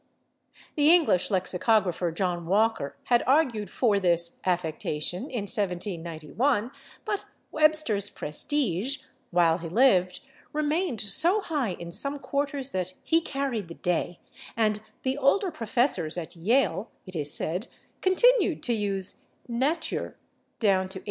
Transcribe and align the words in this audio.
The 0.75 0.91
English 0.91 1.29
lexicographer, 1.29 2.11
John 2.11 2.47
Walker, 2.47 2.97
had 3.03 3.21
argued 3.27 3.69
for 3.69 3.99
this 3.99 4.39
"affectation" 4.43 5.25
in 5.29 5.43
1791, 5.45 6.71
but 7.05 7.21
Webster's 7.51 8.09
prestige, 8.09 8.97
while 9.29 9.59
he 9.59 9.69
lived, 9.69 10.21
remained 10.53 11.01
so 11.01 11.39
high 11.41 11.73
in 11.73 11.91
some 11.91 12.17
quarters 12.17 12.71
that 12.71 12.95
he 13.03 13.21
carried 13.21 13.67
the 13.67 13.75
day, 13.75 14.19
and 14.57 14.81
the 15.03 15.19
older 15.19 15.51
professors 15.51 16.17
at 16.17 16.35
Yale, 16.35 16.89
it 17.05 17.15
is 17.15 17.31
said, 17.31 17.67
continued 18.01 18.63
to 18.63 18.73
use 18.73 19.25
/natur/ 19.47 20.15
down 20.59 20.89
to 20.89 20.97
1839. 20.97 20.99